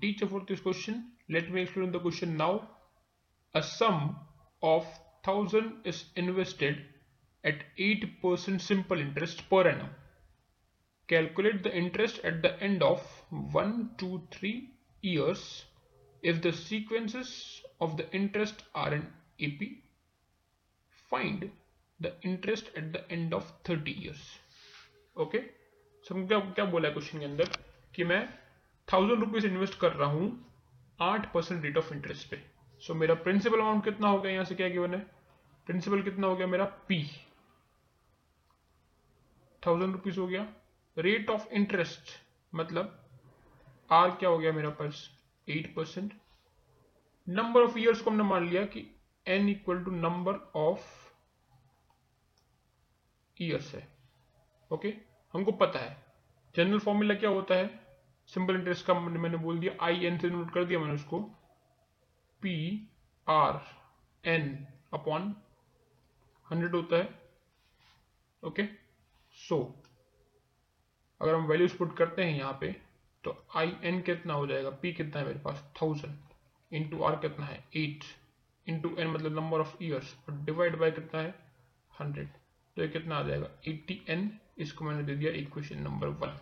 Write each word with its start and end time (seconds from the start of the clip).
teacher 0.00 0.26
for 0.26 0.42
this 0.48 0.60
question. 0.60 1.12
Let 1.28 1.50
me 1.50 1.62
explain 1.62 1.92
the 1.92 2.00
question 2.00 2.36
now. 2.36 2.68
A 3.54 3.62
sum 3.62 4.16
of 4.62 4.84
1000 5.24 5.82
is 5.84 6.04
invested 6.16 6.78
at 7.44 7.64
8% 7.78 8.60
simple 8.60 9.00
interest 9.00 9.48
per 9.48 9.68
annum. 9.68 9.90
Calculate 11.08 11.62
the 11.62 11.74
interest 11.74 12.20
at 12.24 12.42
the 12.42 12.60
end 12.62 12.82
of 12.82 13.00
1, 13.30 13.90
2, 13.98 14.22
3 14.30 14.70
years 15.02 15.64
if 16.22 16.42
the 16.42 16.52
sequences 16.52 17.62
of 17.80 17.96
the 17.96 18.10
interest 18.12 18.62
are 18.74 18.94
in 18.94 19.06
AP. 19.42 19.62
Find 21.08 21.50
the 21.98 22.12
interest 22.22 22.70
at 22.76 22.92
the 22.92 23.10
end 23.10 23.34
of 23.34 23.52
30 23.64 23.90
years. 23.90 24.38
Okay? 25.16 25.42
सब 26.08 26.26
क्या 26.28 26.38
क्या 26.56 26.64
बोला 26.72 26.88
है 26.88 26.94
question 26.94 27.18
के 27.18 27.24
अंदर 27.24 27.48
कि 27.94 28.04
मैं 28.04 28.22
thousand 28.92 29.20
rupees 29.20 29.46
invest 29.46 29.78
कर 29.78 29.92
रहा 29.92 30.08
हूँ 30.10 30.28
आठ 31.00 31.32
परसेंट 31.32 31.62
रेट 31.64 31.76
ऑफ़ 31.78 31.92
इंटरेस्ट 31.94 32.30
पे। 32.30 32.42
सो 32.82 32.94
मेरा 32.94 33.14
प्रिंसिपल 33.14 33.60
अमाउंट 33.60 33.84
कितना 33.84 34.08
हो 34.08 34.20
गया 34.20 34.32
यहाँ 34.32 34.44
से 34.44 34.54
क्या 34.54 34.68
गिवन 34.68 34.94
है? 34.94 35.00
प्रिंसिपल 35.66 36.02
कितना 36.02 36.26
हो 36.26 36.36
गया? 36.36 36.46
मेरा 36.46 36.64
पी 36.88 37.02
थाउज़ेंड 39.66 39.92
रुपीज़ 39.92 40.18
हो 40.20 40.26
गया। 40.26 40.46
रेट 40.96 41.30
ऑफ़ 41.30 41.48
इंटरेस्ट 41.48 42.10
मतलब 42.54 42.96
आर 43.90 44.10
क्या 44.10 44.28
हो 44.28 44.38
गया 44.38 44.52
मेरा 44.52 44.70
पास 44.70 45.08
eight 45.48 45.74
percent. 45.74 46.12
Number 47.28 47.62
of 47.62 47.78
years 47.78 48.00
को 48.00 48.10
हमने 48.10 48.22
मान 48.22 48.48
लिया 48.48 48.64
कि 48.64 48.86
n 49.26 49.48
equal 49.48 49.84
to 49.84 49.90
number 49.90 50.34
of 50.56 50.88
years 53.42 53.74
है। 53.74 53.88
Okay 54.70 54.88
okay? 54.88 55.00
हमको 55.34 55.52
पता 55.52 55.78
है। 55.78 55.96
जनरल 56.54 56.78
फॉर्मूला 56.78 57.14
क्या 57.14 57.30
होता 57.30 57.54
है? 57.54 57.89
सिंपल 58.34 58.54
इंटरेस्ट 58.54 58.86
का 58.86 58.94
मैंने 58.94 59.36
बोल 59.36 59.58
दिया 59.58 59.72
आई 59.84 60.04
एन 60.06 60.18
से 60.18 60.28
नोट 60.30 60.52
कर 60.54 60.64
दिया 60.64 60.78
मैंने 60.80 60.94
उसको। 60.94 61.20
P 62.42 62.54
R 63.26 63.60
N 64.24 64.66
upon 64.94 65.34
hundred 66.46 66.74
होता 66.74 66.96
है। 66.96 67.08
ओके 68.42 68.64
सो 69.36 69.56
so, 69.56 69.88
अगर 71.20 71.34
हम 71.34 71.46
वैल्यूज़ 71.46 71.76
पुट 71.76 71.96
करते 71.96 72.24
हैं 72.24 72.36
यहाँ 72.38 72.56
पे 72.60 72.72
तो 73.24 73.36
आई 73.56 73.72
एन 73.84 74.00
कितना 74.02 74.34
हो 74.34 74.46
जाएगा? 74.46 74.70
पी 74.72 74.92
कितना 74.92 75.20
है 75.20 75.26
मेरे 75.26 75.38
पास? 75.38 75.62
थाउज़ेंड 75.80 76.16
इंटू 76.72 77.02
आर 77.04 77.16
कितना 77.16 77.46
है? 77.46 77.64
एट 77.76 78.04
इंटू 78.66 78.94
एन 78.98 79.08
मतलब 79.08 79.34
नंबर 79.36 79.60
ऑफ़ 79.60 79.76
ईयर्स 79.82 80.14
और 80.28 80.34
डिवाइड 80.44 80.76
बाय 80.78 80.90
कितना 80.90 81.20
है? 81.20 81.34
हंड्रेड 81.92 82.28
तो 82.76 82.82
ये 82.82 82.88
कितना 82.88 83.16
आ 83.16 83.22
जाएगा? 83.22 83.50
एट्टी 83.68 84.00
एन 84.08 84.30
इसको 84.58 84.84
मैंने 84.84 85.02
दे 85.02 85.16
दिया 85.16 85.32
इक्वेशन 85.40 85.82
नंबर 85.82 86.08
वन 86.22 86.38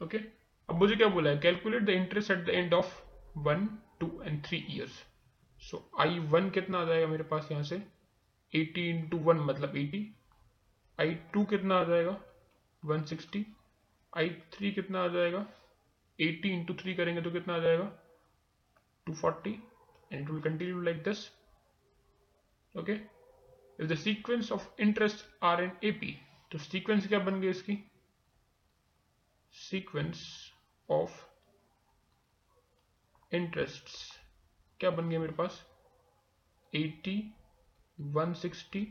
ओके 0.00 0.18
अब 0.68 0.74
मुझे 0.78 0.96
क्या 0.96 1.08
बोला 1.08 1.30
है? 1.30 1.38
Calculate 1.38 1.82
the 1.82 1.88
interest 1.90 2.30
at 2.30 2.44
the 2.46 2.48
end 2.48 2.74
of 2.74 2.94
one 3.38 3.66
two 4.00 4.10
and 4.22 4.44
three 4.44 4.64
years 4.70 5.04
so 5.62 5.78
I 6.00 6.18
one 6.32 6.50
कितना 6.50 6.78
आ 6.78 6.84
जाएगा 6.84 7.06
मेरे 7.06 7.24
पास 7.24 7.48
यहाँ 7.50 7.62
से? 7.64 7.82
एटी 8.52 8.88
इंटू 8.90 9.18
वन 9.18 9.40
मतलब 9.40 9.76
एटी 9.76 10.00
आई 10.98 11.14
टू 11.32 11.44
कितना 11.44 11.78
आ 11.80 11.84
जाएगा? 11.84 12.20
वन 12.82 13.02
सिक्सटी 13.04 13.44
आई 14.12 14.28
थ्री 14.52 14.72
कितना 14.72 15.02
आ 15.04 15.08
जाएगा? 15.08 15.46
एटी 16.18 16.50
इंटू 16.50 16.74
थ्री 16.74 16.94
करेंगे 16.94 17.22
तो 17.22 17.30
कितना 17.30 17.54
आ 17.54 17.58
जाएगा? 17.58 17.90
Two 19.06 19.14
forty 19.14 19.50
and 20.10 20.20
it 20.20 20.30
will 20.30 20.40
continue 20.42 20.80
like 20.82 21.02
this 21.04 21.26
okay 22.74 22.92
if 22.92 23.86
the 23.88 23.94
sequence 23.96 24.52
of 24.52 24.68
interest 24.82 25.26
are 25.44 25.62
in 25.64 25.72
AP 25.84 26.16
तो 26.50 26.58
सीक्वेंस 26.58 27.06
क्या 27.08 27.18
बन 27.18 27.40
गई 27.40 27.48
इसकी? 27.48 27.78
सीक्वेंस 29.70 30.20
ऑफ़ 30.88 31.24
इंटरेस्ट 33.32 33.88
क्या 34.80 34.90
बन 34.90 35.08
गया 35.08 35.20
मेरे 35.20 35.32
पास? 35.32 35.64
80 36.72 37.14
160 37.98 38.84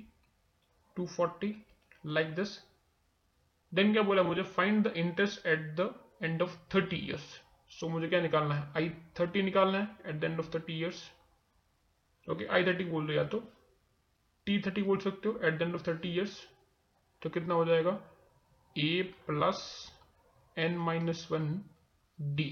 240 0.98 1.54
लाइक 2.06 2.34
दिस 2.36 2.58
देन 3.72 3.94
क्या 3.94 4.02
बोला 4.04 4.24
मुझे? 4.24 4.44
Find 4.44 4.88
the 4.88 4.94
interest 4.98 5.46
at 5.48 5.60
the 5.76 5.94
end 6.24 6.42
of 6.42 6.58
30 6.76 6.94
years 6.94 7.30
so 7.72 7.90
मुझे 7.90 8.08
क्या 8.08 8.22
निकालना 8.22 8.56
है? 8.56 8.72
आई 8.78 8.90
थर्टी 9.20 9.42
निकालना 9.42 9.80
है 9.80 10.10
at 10.10 10.20
the 10.20 10.24
end 10.24 10.40
of 10.40 10.54
thirty 10.56 10.80
years 10.80 11.04
okay 12.28 12.46
I 12.46 12.66
thirty 12.66 12.84
बोल 12.84 13.08
दो 13.08 13.14
या 13.14 13.24
तो? 13.24 13.40
टी 14.48 14.60
थर्टी 14.62 14.84
बोल 14.84 14.98
सकते 15.00 15.30
हो 15.30 15.40
at 15.44 15.58
the 15.60 15.62
end 15.62 15.76
of 15.76 15.88
thirty 15.88 16.14
years 16.16 16.40
तो 17.22 17.30
कितना 17.30 17.54
हो 17.54 17.66
जाएगा? 17.66 18.00
A 18.76 19.02
plus 19.28 19.62
n 20.58 20.78
minus 20.78 21.28
one 21.32 21.48
d 22.20 22.50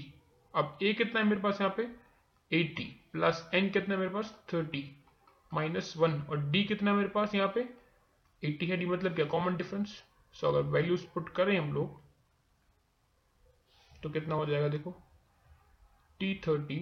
अब 0.54 0.78
ए 0.82 0.92
कितना 0.92 1.20
है 1.20 1.26
मेरे 1.26 1.40
पास 1.40 1.60
यहाँ 1.60 1.74
पे? 1.76 1.86
80 2.50 2.84
प्लस 3.12 3.48
एन 3.54 3.70
कितना 3.70 3.94
है 3.94 4.00
मेरे 4.00 4.12
पास? 4.12 4.34
30 4.52 4.82
माइनस 5.52 5.92
वन 5.96 6.20
और 6.30 6.40
डी 6.50 6.62
कितना 6.64 6.90
है 6.90 6.96
मेरे 6.96 7.08
पास 7.08 7.34
यहाँ 7.34 7.48
पे? 7.54 7.68
80 8.42 8.68
है 8.70 8.76
डी 8.76 8.86
मतलब 8.86 9.14
क्या? 9.14 9.24
कॉमन 9.26 9.56
डिफरेंस 9.56 10.02
सो 10.34 10.48
अगर 10.48 10.68
वैल्यूज़ 10.70 11.06
पुट 11.14 11.28
करें 11.28 11.58
हम 11.58 11.72
लोग 11.72 12.02
तो 14.02 14.10
कितना 14.10 14.34
हो 14.34 14.46
जाएगा 14.46 14.68
देखो? 14.68 14.90
T 16.20 16.34
thirty 16.46 16.76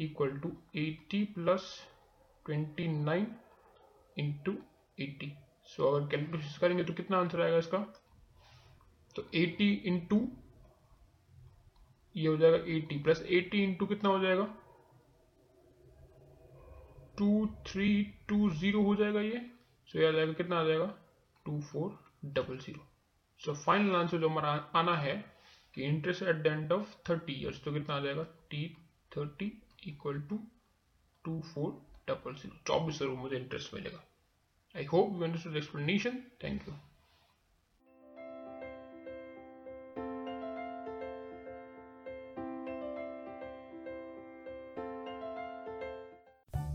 equal 0.00 0.38
to 0.38 0.52
eighty 0.76 1.22
plus 1.34 1.68
twenty 2.46 2.86
nine 2.88 3.26
into 4.16 4.56
eighty 4.98 5.32
so 5.68 5.90
अगर 5.90 6.06
कैलकुलेशन 6.10 6.58
करेंगे 6.60 6.84
तो 6.84 6.92
कितना 6.92 7.18
आंसर 7.18 7.42
आएगा 7.42 7.58
इसका? 7.58 7.78
तो 9.16 9.22
80 9.34 9.70
इंटू 9.86 10.16
ये 12.16 12.26
हो 12.28 12.36
जाएगा 12.36 12.58
80 12.74 13.02
प्लस 13.04 13.22
80 13.22 13.62
इंटू 13.62 13.86
कितना 13.86 14.10
हो 14.10 14.18
जाएगा? 14.18 14.44
टू 17.18 17.46
थ्री 17.66 18.02
टू 18.28 18.48
ज़ीरो 18.50 18.82
हो 18.82 18.94
जाएगा 18.96 19.20
ये। 19.20 19.40
सो 19.88 19.98
ये 19.98 20.08
आ 20.08 20.10
जाएगा, 20.10 20.32
कितना 20.32 20.60
आ 20.60 20.64
जाएगा? 20.64 20.86
Two 21.46 21.60
four 21.62 21.98
double 22.24 22.58
zero. 22.58 22.86
So 23.40 23.54
final 23.54 23.96
answer 23.96 24.18
जो 24.18 24.28
हमारा 24.28 24.50
आना 24.74 24.96
है 24.96 25.14
कि 25.74 25.82
interest 25.82 26.22
at 26.22 26.36
the 26.36 26.46
end 26.46 26.72
of 26.72 26.96
thirty 27.10 27.32
years 27.32 27.62
तो 27.64 27.72
कितना 27.72 27.96
आ 27.96 28.00
जाएगा? 28.00 28.22
T 28.50 28.66
thirty 29.16 29.52
equal 29.86 30.20
to 30.20 30.40
two 31.24 31.40
four 31.54 31.70
double 32.08 32.34
zero. 32.34 32.58
चौबीस 32.66 32.98
ज़रूर 32.98 33.16
मुझे 33.18 33.36
इंटरेस्ट 33.36 33.74
मिलेगा। 33.74 34.04
I 34.74 34.84
hope 34.84 35.16
you 35.18 35.26
understood 35.26 35.54
the 35.54 35.60
explanation. 35.60 36.20
Thank 36.42 36.68